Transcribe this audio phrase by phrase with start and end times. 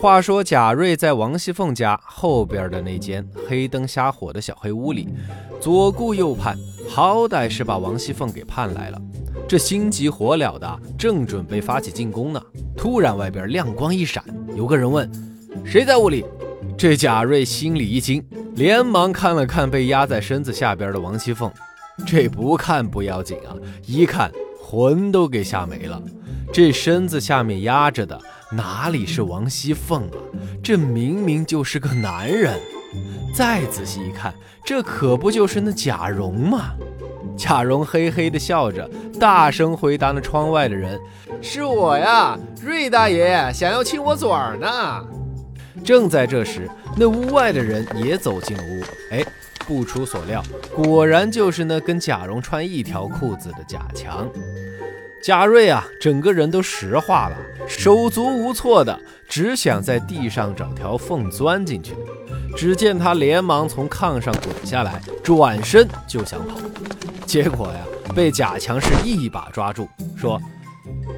[0.00, 5.08] 话说贾瑞在王熙凤家后边的那间黑灯瞎火的小黑屋里，
[5.60, 9.00] 左顾右盼，好歹是把王熙凤给盼来了。
[9.48, 12.42] 这心急火燎的，正准备发起进攻呢，
[12.76, 14.22] 突然外边亮光一闪，
[14.54, 15.10] 有个人问
[15.64, 16.24] ：“谁在屋里？”
[16.76, 18.22] 这贾瑞心里一惊，
[18.56, 21.50] 连忙看了看被压在身子下边的王熙凤。
[22.04, 23.54] 这不看不要紧啊，
[23.86, 24.30] 一看
[24.60, 26.02] 魂都给吓没了。
[26.52, 28.20] 这身子下面压着的
[28.56, 30.18] 哪里是王熙凤啊？
[30.62, 32.58] 这明明就是个男人。
[33.34, 34.32] 再仔细一看，
[34.64, 36.74] 这可不就是那贾蓉吗？
[37.36, 41.00] 贾蓉嘿嘿的笑着，大声回答那窗外的人
[41.42, 45.04] ：“是我呀，瑞大爷想要亲我嘴儿呢。”
[45.84, 48.82] 正在这时，那屋外的人也走进了屋。
[49.10, 49.24] 哎，
[49.66, 50.40] 不出所料，
[50.76, 54.28] 果然就是那跟贾蓉穿一条裤子的贾强。
[55.24, 61.94] 贾瑞啊，整个人都石化了，手足无措的，只想在地上找条缝钻进去。
[62.54, 66.58] 只见他连忙从炕上滚下来，转身就想跑，
[67.24, 67.78] 结果呀，
[68.14, 70.38] 被贾强是一把抓住，说：“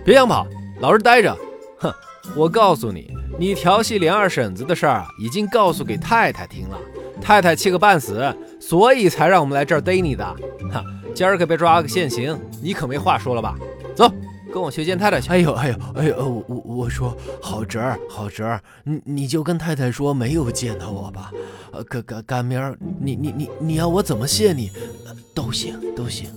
[0.06, 0.46] 别想跑，
[0.78, 1.36] 老实待着。
[1.80, 1.92] 哼，
[2.36, 6.78] 我告诉你，你调戏连二婶子的事儿已经告诉给太太听了，
[7.20, 10.24] 太太气个半死，所以才让我们来这儿逮你的。
[10.72, 13.56] 哈，今儿可被抓个现行，你可没话说了吧？”
[13.96, 14.12] 走，
[14.52, 15.30] 跟我去见太太去。
[15.30, 21.32] 哎呦哎呦哎呦，我我说好侄儿好侄儿，你你就跟太太说没有见到我吧。
[21.72, 24.70] 呃，赶赶赶明儿，你你你你要我怎么谢你，
[25.34, 26.28] 都行都行。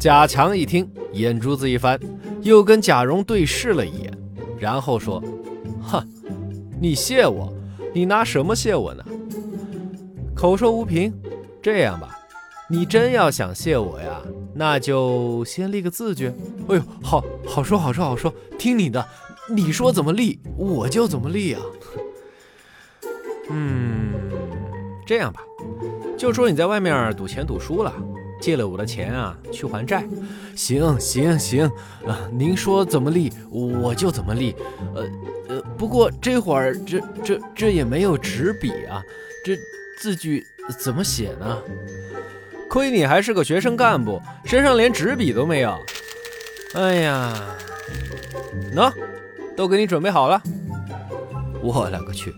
[0.00, 1.98] 贾强一听，眼珠子一翻，
[2.42, 4.12] 又跟贾蓉对视了一眼，
[4.58, 5.22] 然后说
[5.80, 6.04] ：“哼，
[6.80, 7.50] 你谢我？
[7.94, 9.04] 你拿什么谢我呢？
[10.34, 11.14] 口说无凭。
[11.62, 12.18] 这样吧。”
[12.68, 14.22] 你真要想谢我呀，
[14.54, 16.28] 那就先立个字据。
[16.68, 19.06] 哎呦，好好说好说好说，听你的，
[19.50, 21.60] 你说怎么立我就怎么立啊。
[23.50, 24.12] 嗯，
[25.06, 25.42] 这样吧，
[26.16, 27.92] 就说你在外面赌钱赌输了，
[28.40, 30.08] 借了我的钱啊去还债。
[30.56, 31.70] 行行行
[32.06, 34.56] 啊，您说怎么立我就怎么立。
[34.94, 35.06] 呃
[35.48, 39.02] 呃，不过这会儿这这这也没有纸笔啊，
[39.44, 39.54] 这
[40.00, 40.42] 字据
[40.82, 41.62] 怎么写呢？
[42.74, 45.78] 亏你还是个学生干部，身上连纸笔都没有。
[46.74, 47.32] 哎呀，
[48.74, 48.92] 喏，
[49.56, 50.42] 都给你准备好了。
[51.62, 52.34] 我勒个去！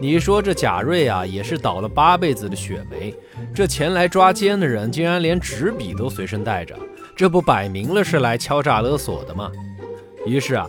[0.00, 3.14] 你说这贾瑞啊，也是倒了八辈子的血霉。
[3.54, 6.74] 这前来抓奸的人竟然连纸笔都随身带着，
[7.14, 9.52] 这不摆明了是来敲诈勒索的吗？
[10.24, 10.66] 于是啊，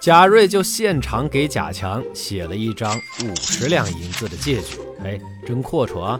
[0.00, 4.78] 贾瑞就现场给贾强写了一张五十两银子的借据。
[5.04, 6.18] 哎，真阔绰啊！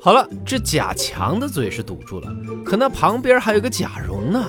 [0.00, 2.32] 好了，这贾强的嘴是堵住了，
[2.64, 4.44] 可那旁边还有个贾蓉呢。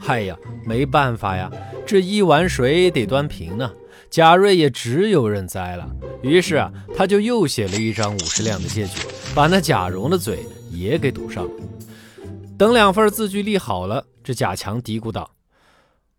[0.00, 0.36] 嗨呀，
[0.66, 1.50] 没办法呀，
[1.86, 3.70] 这一碗水得端平呢。
[4.10, 5.88] 贾瑞也只有认栽了。
[6.22, 9.00] 于是啊，他就又写了一张五十两的借据，
[9.34, 11.50] 把那贾蓉的嘴也给堵上了。
[12.56, 15.30] 等两份字据立好了，这贾强嘀咕道：“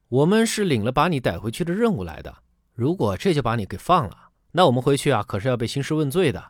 [0.08, 2.34] 我们是领了把你逮回去的任务来的，
[2.76, 4.16] 如果这就把你给放了，
[4.54, 6.42] 那我们回去啊，可是要被兴师问罪的。”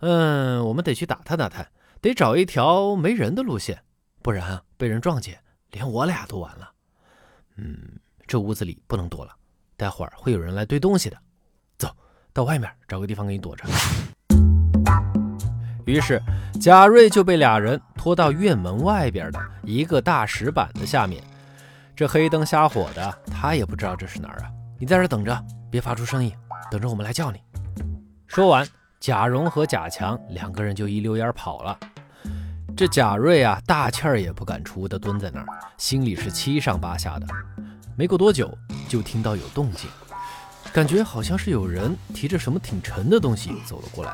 [0.00, 1.66] 嗯，我们得去打探打探，
[2.02, 3.82] 得找一条没人的路线，
[4.20, 5.38] 不然啊，被人撞见，
[5.70, 6.70] 连我俩都完了。
[7.56, 7.78] 嗯，
[8.26, 9.32] 这屋子里不能躲了，
[9.74, 11.16] 待会儿会有人来堆东西的。
[11.78, 11.88] 走
[12.34, 13.64] 到外面找个地方给你躲着。
[15.86, 16.20] 于是
[16.60, 21.24] 贾瑞就被俩人拖到院门外边的一个大石板的下面，
[21.94, 24.50] 这黑灯瞎火的，他也不知道这是哪儿啊。
[24.78, 26.30] 你在这等着，别发出声音，
[26.70, 27.40] 等着我们来叫你。
[28.26, 28.68] 说完。
[29.06, 31.78] 贾蓉和贾强两个人就一溜烟跑了。
[32.76, 35.46] 这贾瑞啊，大气儿也不敢出的蹲在那儿，
[35.78, 37.26] 心里是七上八下的。
[37.96, 38.52] 没过多久，
[38.88, 39.88] 就听到有动静，
[40.72, 44.12] 感觉好像是有人提着什么挺沉的东西走了过来。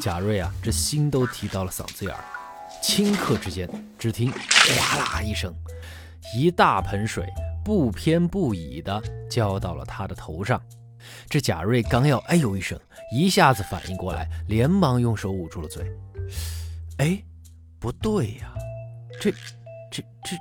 [0.00, 2.24] 贾瑞啊，这心都提到了嗓子眼儿。
[2.82, 3.68] 顷刻之间，
[3.98, 5.54] 只听哗啦一声，
[6.34, 7.28] 一大盆水
[7.62, 8.98] 不偏不倚的
[9.30, 10.58] 浇到了他的头上。
[11.28, 12.78] 这贾瑞刚要哎呦一声，
[13.12, 15.84] 一下子反应过来，连忙用手捂住了嘴。
[16.98, 17.22] 哎，
[17.78, 18.52] 不对呀，
[19.20, 19.30] 这、
[19.90, 20.36] 这、这、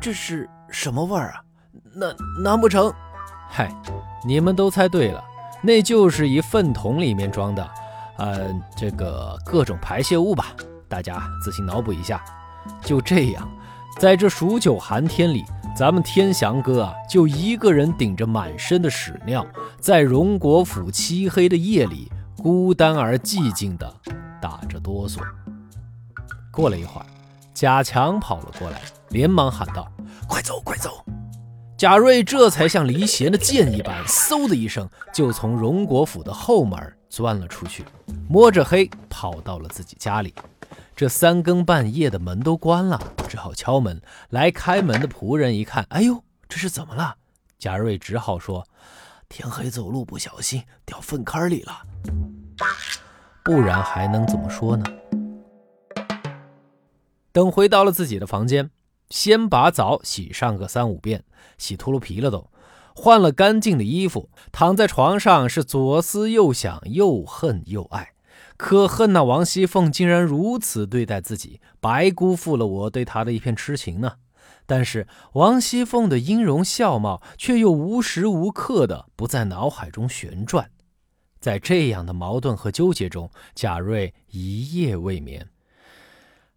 [0.00, 1.42] 这是什么味儿啊？
[1.94, 2.92] 难难不成？
[3.48, 3.70] 嗨，
[4.26, 5.22] 你们都猜对了，
[5.62, 7.70] 那就是一粪桶里面装的，
[8.18, 10.54] 呃，这个各种排泄物吧。
[10.88, 12.22] 大家自行脑补一下。
[12.82, 13.50] 就这样，
[13.98, 15.44] 在这数九寒天里。
[15.74, 19.44] 咱们天祥哥啊，就一个人顶着满身的屎尿，
[19.80, 23.92] 在荣国府漆黑的夜里，孤单而寂静的
[24.40, 25.18] 打着哆嗦。
[26.50, 27.06] 过了一会儿，
[27.54, 29.90] 贾强跑了过来，连忙喊道
[30.28, 31.02] ：“快走，快走！”
[31.78, 36.78] 贾瑞这才像离弦的箭一般，嗖的一声就从荣国府的后门
[37.08, 37.82] 钻了出去，
[38.28, 40.34] 摸着黑跑到了自己家里。
[40.94, 44.00] 这三更半夜的门都关了，只好敲门。
[44.28, 47.16] 来开门的仆人一看，哎呦，这是怎么了？
[47.58, 48.66] 贾瑞只好说
[49.28, 51.82] ：“天黑走路不小心掉粪坑里了。”
[53.42, 54.84] 不然还能怎么说呢？
[57.32, 58.70] 等回到了自己的房间，
[59.08, 61.24] 先把澡洗上个三五遍，
[61.58, 62.50] 洗秃噜皮了都，
[62.94, 68.11] 换了干净的衣服，躺在床上是左思右想，又恨又爱。
[68.62, 74.18] 可恨那王熙凤竟然如此对待自己，白辜负了我对她的一片痴情呢。
[74.66, 80.70] 但是王熙凤的音容笑貌却又无时无刻的不在脑海中旋转。
[81.40, 85.48] 在这样的矛盾和纠结中，贾瑞一夜未眠。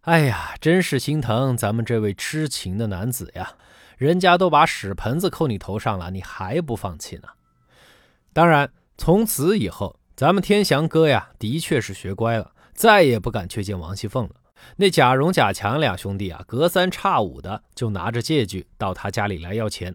[0.02, 3.54] 哎呀，真是心疼咱们这位痴情的男子呀！
[3.98, 7.24] 人家都把屎盆子扣你头上了，你还不放弃呢？
[8.32, 14.30] 当然，从此以后，咱们天祥哥呀，的确是学乖了，再也不敢去见王熙凤了。
[14.76, 19.94] 那贾蓉、贾强俩兄弟啊，隔三差五的就拿着借据到他家里来要钱。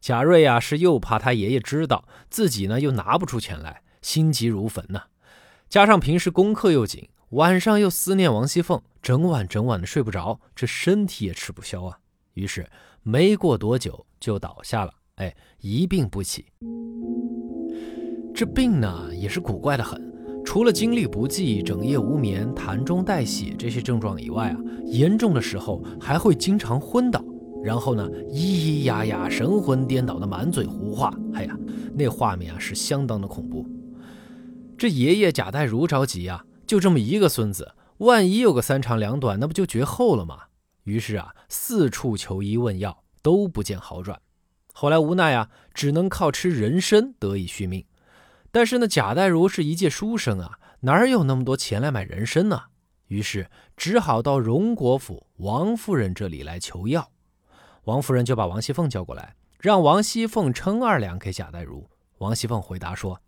[0.00, 3.82] 贾瑞呀，是又怕他爷爷知道自己呢，又拿不出钱来。
[4.00, 5.02] 心急如焚呐，
[5.68, 11.98] 加上平时功课又紧，晚上又思念王熙凤，整晚整晚的睡不着，这身体也吃不消啊。
[12.32, 12.66] 于是
[13.02, 16.46] 没过多久就倒下了，哎，一病不起。
[18.38, 20.00] 这病呢也是古怪的很，
[20.44, 27.20] 除了精力不济、整夜无眠、痰中带血这些症状以外啊，严重的时候还会经常昏倒，
[27.64, 31.58] 然后呢咿咿呀呀、神魂颠倒的满嘴胡话，哎呀，
[31.92, 33.66] 那画面啊是相当的恐怖。
[34.76, 40.42] 这爷爷贾代儒着急啊，就这么一个孙子，万一有个三长两短，那不就绝后了吗？
[40.84, 44.20] 于是啊，四处求医问药，都不见好转。
[44.72, 47.84] 后来无奈啊，只能靠吃人参得以续命。
[48.50, 52.64] 但是呢，贾代儒是一介书生啊，哪有那么多钱来买人参呢？
[53.06, 57.10] 于是只好到荣国府王夫人这里来求药。
[57.84, 61.88] 王夫人就把王熙凤叫过来，让王熙凤称二两给贾代儒。
[62.18, 63.20] 王熙凤回答说。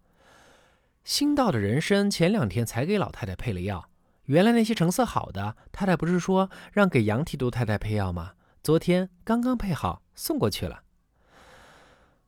[1.03, 3.89] 新到的人参，前两天才给老太太配了药。
[4.27, 8.33] 原来那些成色好的，太太不是说让给杨提督太太配药吗？
[8.63, 10.83] 昨天刚刚配好，送过去了。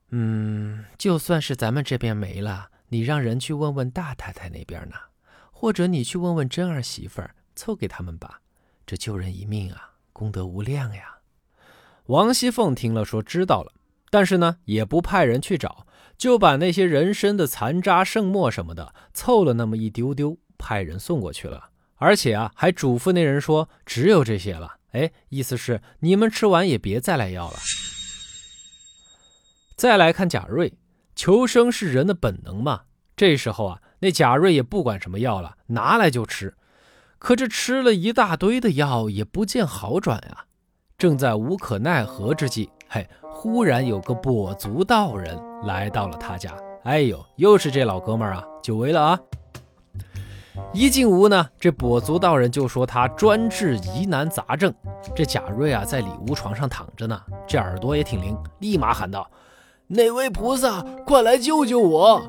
[0.08, 4.96] 嗯，就算是咱们这边没了，你让人去问问大太太那边呢，
[5.50, 8.42] 或者你去问问真儿媳妇儿，凑给他们吧。
[8.84, 11.16] 这救人一命啊，功德无量呀。
[12.08, 13.72] 王熙凤听了说知道了，
[14.10, 15.86] 但是呢，也不派人去找。
[16.18, 21.70] 就把那些人参的残渣剩末什么的凑了那么一丢丢，派人送过去了。
[21.96, 27.56] 而且啊，还嘱咐那人说：“只有这些了。”哎，意思是你们吃完也别再来要了。
[29.76, 30.74] 再来看贾瑞，
[31.22, 32.80] 求生是人的本能嘛。
[33.14, 36.56] 这时候啊，那贾瑞也不管什么药了，拿来就吃。
[37.20, 40.46] 可这吃了一大堆的药，也不见好转呀。
[40.98, 43.08] 正在无可奈何之际，嘿。
[43.22, 46.52] 忽然有个跛足道人来到了他家，
[46.82, 49.20] 哎呦，又是这老哥们儿啊，久违了啊！
[50.72, 54.74] 一进屋呢，这跛足道人就说他专治疑难杂症。
[55.14, 59.30] 这贾瑞啊，在里屋床上躺着呢，这耳朵也挺灵，立马喊道
[59.88, 62.22] ：“哪位菩萨，快来救救我！”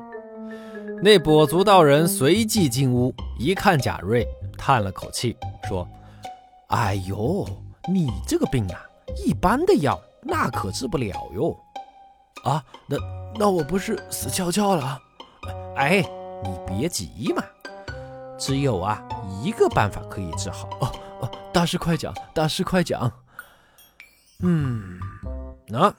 [1.02, 4.26] 那跛足道人随即进屋，一看贾瑞，
[4.56, 5.36] 叹了口气
[5.68, 5.86] 说
[6.68, 7.46] ：“哎呦，
[7.92, 8.80] 你这个病啊，
[9.24, 11.54] 一般的药。”那可治不了哟，
[12.44, 12.96] 啊，那
[13.38, 14.98] 那我不是死翘翘了？
[15.76, 16.02] 哎，
[16.42, 17.44] 你别急嘛，
[18.38, 19.06] 只有啊
[19.42, 20.66] 一个办法可以治好。
[20.80, 20.90] 哦
[21.20, 23.12] 哦，大师快讲，大师快讲。
[24.40, 24.98] 嗯，
[25.68, 25.94] 那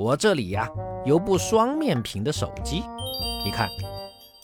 [0.00, 0.66] 我这里呀
[1.04, 2.82] 有部双面屏的手机，
[3.44, 3.68] 你看。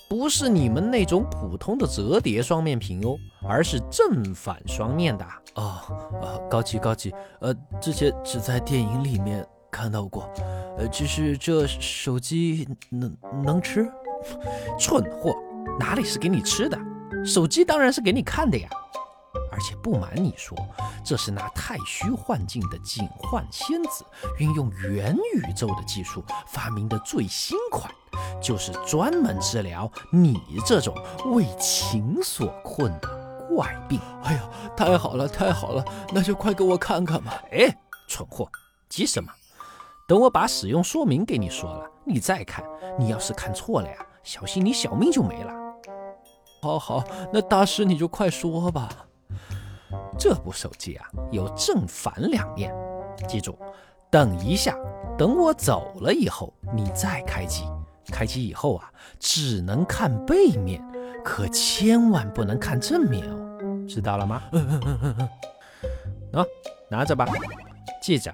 [0.09, 5.81] 不是你们那种普通的折叠双面屏哦，而是正反双面的哦。
[6.23, 10.31] 呃，高级高级，呃，之前只在电影里面看到过。
[10.79, 13.91] 呃，只是这手机能能吃？
[14.79, 15.35] 蠢货，
[15.81, 16.79] 哪里是给你吃的？
[17.25, 18.69] 手机当然是给你看的呀。
[19.51, 20.57] 而且不瞒你说，
[21.05, 24.05] 这是那太虚幻境的景幻仙子
[24.39, 27.91] 运用元宇宙的技术发明的最新款，
[28.41, 30.95] 就是专门治疗你这种
[31.27, 34.01] 为情所困的怪病。
[34.25, 37.43] 哎呀，太好了，太好了，那就快给我看看吧。
[37.51, 37.77] 哎，
[38.09, 38.49] 蠢货，
[38.89, 39.31] 急什么？
[40.09, 42.65] 等我把使用说明给你说了，你再看。
[42.99, 45.53] 你要是看错了呀，小心你小命就没了。
[46.63, 49.06] 好好，那大师你就快说吧。
[50.19, 52.75] 这部手机啊，有正反两面，
[53.29, 53.59] 记住，
[54.11, 54.77] 等一下，
[55.19, 57.65] 等我走了以后，你再开机。
[58.13, 60.81] 开机以后啊，只能看背面，
[61.25, 64.43] 可千万不能看正面哦，知道了吗？
[66.33, 66.47] 喏，
[66.89, 67.27] 拿着吧，
[68.01, 68.33] 记着，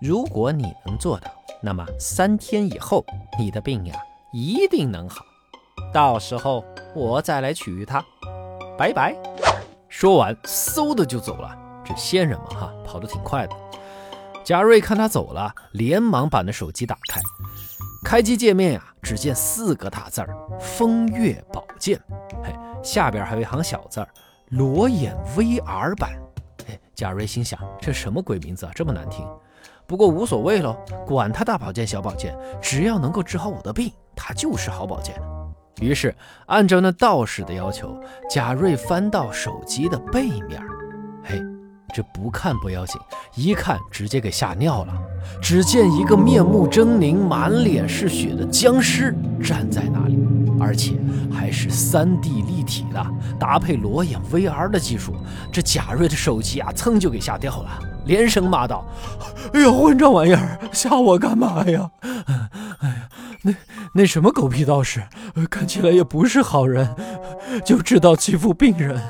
[0.00, 1.30] 如果你能做到，
[1.62, 3.04] 那么三天以后
[3.38, 3.94] 你的病呀
[4.32, 5.24] 一定能好。
[5.92, 8.04] 到时候我再来取他，
[8.76, 9.31] 拜拜。
[9.92, 11.54] 说完，嗖的就走了。
[11.84, 13.54] 这仙人嘛，哈，跑得挺快的。
[14.42, 17.20] 贾瑞看他走了，连忙把那手机打开，
[18.02, 22.00] 开机界面啊，只见四个大字儿“风月宝鉴”，
[22.42, 24.08] 嘿，下边还有一行小字儿
[24.48, 26.18] “裸眼 VR 版”。
[26.68, 29.28] 哎，贾瑞心想，这什么鬼名字啊，这么难听。
[29.86, 30.74] 不过无所谓喽，
[31.06, 35.20] 管他大宝剑小宝剑，只要能够治好我的病，它就是好宝剑。
[35.80, 36.14] 于是
[36.46, 37.98] 按照那道士的要求，
[38.30, 40.60] 贾瑞翻到手机的背面，
[41.24, 41.40] 嘿。
[41.94, 42.98] 这不看不要紧，
[43.34, 44.94] 一看直接给吓尿了。
[45.42, 50.18] 只见一个面目狰狞、满脸是血的僵尸站在那里，
[50.58, 50.94] 而且
[51.30, 53.06] 还是 3D 立体的，
[53.38, 55.14] 搭配裸眼 VR 的技术。
[55.52, 58.86] 这贾瑞的手机啊，噌就给吓掉了，连声骂道
[59.52, 61.90] ：“哎呀，混账玩意儿，吓我干嘛呀？
[62.80, 63.01] 哎呀，
[63.42, 63.52] 那
[63.94, 65.02] 那什么狗屁道士，
[65.50, 66.94] 看起来也不是好人，
[67.64, 69.02] 就知道欺负病人。”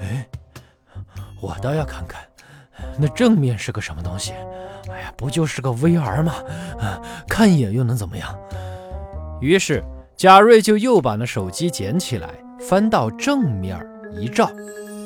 [0.00, 0.26] 哎，
[1.40, 2.20] 我倒要看看，
[2.98, 4.32] 那正面是个什么东西？
[4.90, 6.34] 哎呀，不就是个 VR 吗？
[6.80, 8.36] 啊，看一眼又能怎么样？
[9.40, 9.84] 于是
[10.16, 12.28] 贾瑞就又把那手机捡起来，
[12.58, 13.78] 翻到正面
[14.18, 14.50] 一照，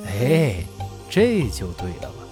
[0.07, 0.65] 哎，
[1.11, 2.24] 这就对了嘛。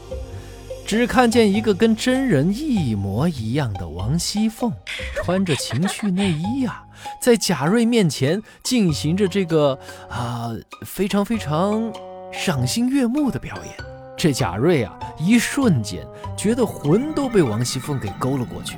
[0.93, 4.71] 只看见一个跟真人一模一样的王熙凤，
[5.15, 6.85] 穿着情趣内衣呀，
[7.19, 9.79] 在贾瑞面前进行着这个
[10.11, 10.51] 啊，
[10.85, 11.91] 非常非常。
[12.31, 13.75] 赏心悦目的表演，
[14.19, 16.07] 这贾瑞啊，一瞬间
[16.37, 18.77] 觉得魂都被王熙凤给勾了过去，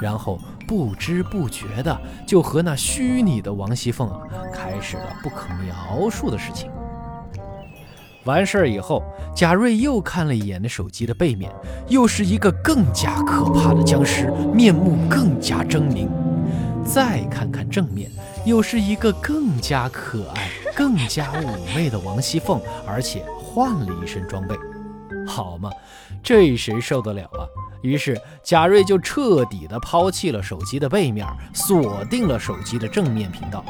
[0.00, 4.18] 然后不知不觉的就和那虚拟的王熙凤啊，
[4.52, 6.68] 开始了不可描述的事情。
[8.24, 9.02] 完事儿以后，
[9.34, 11.50] 贾瑞又看了一眼那手机的背面，
[11.88, 16.08] 又是一个更加可怕的僵尸，面目更加狰狞。
[16.84, 18.10] 再看看正面，
[18.44, 24.56] 又是一个更加可爱、更加妩媚的王熙凤，而且换了一身装备，
[25.26, 25.70] 好嘛，
[26.22, 27.46] 这谁受得了啊？
[27.82, 33.64] 于是贾瑞就彻底的抛弃了手机的背面，锁定了手机的正面频道。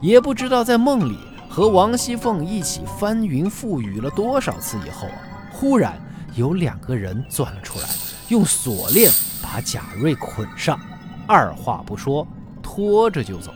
[0.00, 1.16] 也不知道在梦里
[1.54, 5.18] 和王熙凤一起翻云覆雨了多少次以后啊，
[5.52, 6.00] 忽然
[6.34, 7.86] 有两个人钻了出来，
[8.28, 10.80] 用锁链把贾瑞捆上。
[11.28, 12.26] 二话不说，
[12.62, 13.52] 拖着就走。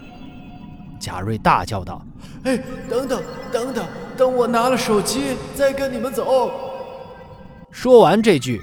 [1.00, 2.04] 贾瑞大叫道
[2.44, 6.50] ：“哎，等等，等等，等我拿了手机再跟你们走。”
[7.72, 8.60] 说完这句，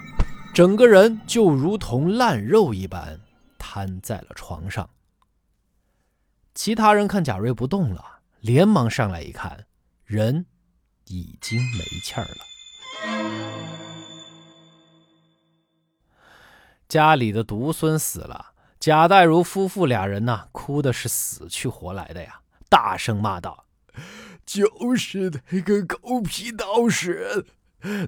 [0.53, 3.19] 整个人就如同烂肉一般
[3.57, 4.87] 瘫在了床上。
[6.53, 8.12] 其他人看贾瑞不动了，
[8.43, 9.67] 连忙上来一看，
[10.03, 10.45] 人
[11.05, 12.43] 已经没气儿了。
[16.89, 18.47] 家里的独孙死了。
[18.81, 23.65] 贾代儒夫妇俩人呐，哭的是死去活来的呀，大声骂道
[24.45, 27.45] ：“就是那个狗屁道士，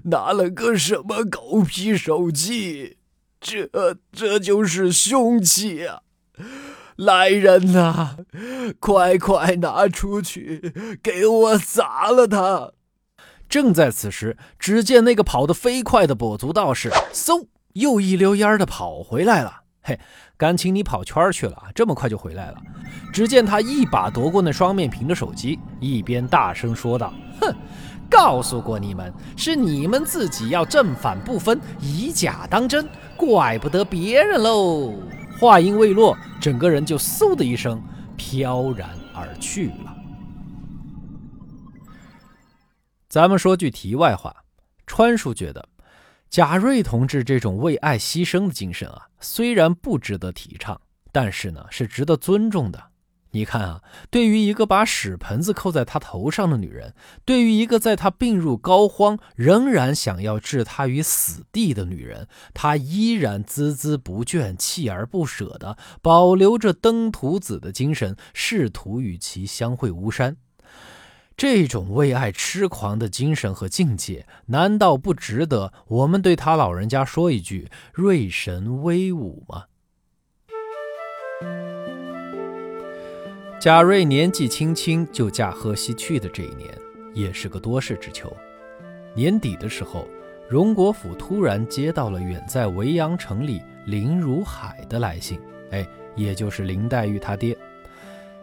[0.04, 2.98] 拿了个什么狗屁手机？
[3.40, 3.70] 这
[4.12, 6.02] 这就是凶器啊！
[6.96, 8.16] 来人呐，
[8.80, 12.72] 快快拿出去，给我砸了他！”
[13.48, 19.60] 正在此时，只见那个跑得飞快的跛足道士，嗖，又一溜烟的跑回来了。
[19.82, 20.00] 嘿，
[20.36, 22.56] 敢情你跑圈去了，这么快就回来了。
[23.12, 27.54] 只见他一把夺过那双面屏的手机，一边大声说道：“哼，
[28.10, 34.92] 告诉过你们，是你们自己要正反不分，以假当真，怪不得别人喽。”
[35.38, 37.82] 话音未落，整个人就嗖的一声
[38.16, 39.96] 飘然而去了。
[43.08, 44.34] 咱们说句题外话，
[44.86, 45.68] 川叔觉得。
[46.28, 50.78] 贾瑞同志这种为爱牺牲的精神啊，虽然不值得提倡，
[51.12, 52.82] 但是呢，是值得尊重的。
[53.36, 56.94] 你看啊，对于一个把屎盆子扣在他头上的女人，
[57.26, 70.38] 对于一个在他病入膏肓仍然想要置他于死地的女人，他依然孜孜不倦、锲而不舍地保留着登徒子的精神，试图与其相会巫山。
[71.36, 79.64] 这种为爱痴狂的精神和境界，难道不值得我们对他老人家说一句“瑞神威武”吗？
[83.66, 86.72] 贾瑞年纪轻轻就嫁贺西去的这一年，
[87.12, 88.32] 也是个多事之秋。
[89.12, 90.06] 年底的时候，
[90.48, 95.40] 荣国府突然接到了远在维阳城里林如海的来信，
[95.72, 97.58] 哎，也就是林黛玉他爹，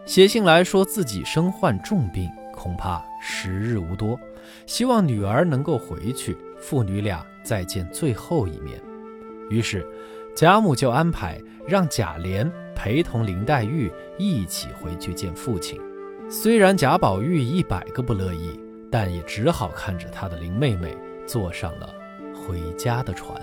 [0.04, 4.20] 写信来说自己身患重病，恐怕时日无多，
[4.66, 8.78] 希望女儿能够回去，父女俩再见最后一面。
[9.48, 9.88] 于是，
[10.36, 15.80] 贾母就安排让贾琏陪同林黛玉一起回去见父亲。
[16.30, 18.58] 虽然贾宝玉一百个不乐意，
[18.90, 21.94] 但也只好看着他的林妹妹坐上了
[22.34, 23.40] 回家的船。